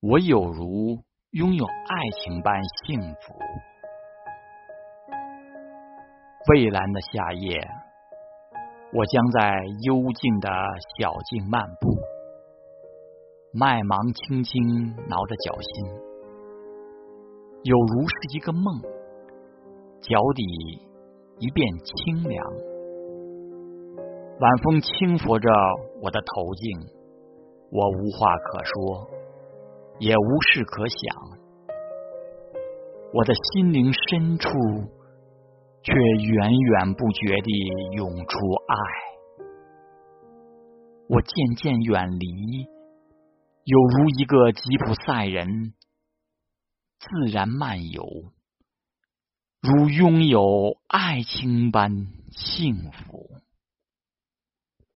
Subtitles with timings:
[0.00, 3.34] 我有如拥有爱情般幸福。
[6.46, 7.58] 蔚蓝的夏夜，
[8.94, 10.48] 我将在幽静的
[10.96, 11.96] 小径漫步，
[13.52, 15.86] 麦芒轻轻挠着脚心，
[17.64, 18.80] 有如是一个梦，
[20.00, 20.44] 脚底
[21.40, 22.46] 一片清凉。
[24.38, 25.50] 晚风轻拂着
[26.00, 26.86] 我的头颈，
[27.72, 29.17] 我无话可说。
[30.00, 31.38] 也无事可想，
[33.12, 34.48] 我的心灵深处
[35.82, 37.50] 却源源不绝地
[37.96, 38.36] 涌出
[38.68, 38.76] 爱。
[41.08, 42.68] 我渐渐远离，
[43.64, 45.72] 有如一个吉普赛人，
[47.00, 48.04] 自然漫游，
[49.60, 51.90] 如拥有爱情般
[52.30, 53.17] 幸福。